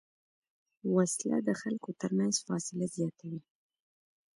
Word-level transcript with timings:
وسله 0.95 1.37
د 1.47 1.49
خلکو 1.61 1.89
تر 2.01 2.11
منځ 2.17 2.35
فاصله 2.47 2.85
زیاتوي 2.95 3.39